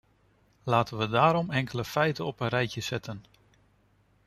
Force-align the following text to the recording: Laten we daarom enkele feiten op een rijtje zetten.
Laten 0.63 0.97
we 0.97 1.07
daarom 1.07 1.51
enkele 1.51 1.83
feiten 1.85 2.25
op 2.25 2.39
een 2.39 2.47
rijtje 2.47 2.81
zetten. 2.81 3.25